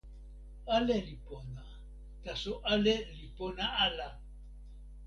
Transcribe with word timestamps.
ale 0.75 0.95
li 1.07 1.15
pona.taso 1.27 2.53
ale 2.71 2.95
li 3.17 3.27
pona 3.37 3.65
ala! 3.85 4.07